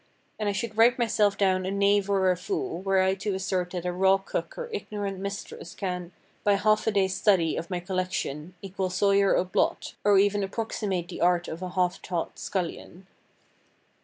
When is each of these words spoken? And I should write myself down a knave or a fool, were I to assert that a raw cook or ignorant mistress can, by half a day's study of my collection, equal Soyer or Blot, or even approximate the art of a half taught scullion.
And 0.39 0.49
I 0.49 0.51
should 0.51 0.75
write 0.79 0.97
myself 0.97 1.37
down 1.37 1.63
a 1.63 1.69
knave 1.69 2.09
or 2.09 2.31
a 2.31 2.35
fool, 2.35 2.81
were 2.81 3.01
I 3.01 3.13
to 3.13 3.35
assert 3.35 3.69
that 3.69 3.85
a 3.85 3.93
raw 3.93 4.17
cook 4.17 4.57
or 4.57 4.67
ignorant 4.73 5.19
mistress 5.19 5.75
can, 5.75 6.11
by 6.43 6.53
half 6.55 6.87
a 6.87 6.91
day's 6.91 7.15
study 7.15 7.55
of 7.55 7.69
my 7.69 7.79
collection, 7.79 8.55
equal 8.63 8.89
Soyer 8.89 9.35
or 9.37 9.45
Blot, 9.45 9.93
or 10.03 10.17
even 10.17 10.41
approximate 10.43 11.07
the 11.07 11.21
art 11.21 11.47
of 11.47 11.61
a 11.61 11.69
half 11.69 12.01
taught 12.01 12.39
scullion. 12.39 13.05